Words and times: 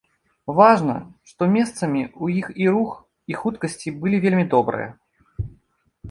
Важна, 0.59 0.93
што 1.31 1.47
месцамі 1.55 1.99
ў 2.23 2.41
іх 2.43 2.47
і 2.63 2.67
рух, 2.75 2.95
і 3.33 3.37
хуткасці 3.41 3.93
былі 4.01 4.17
вельмі 4.25 4.45
добрыя. 4.55 4.89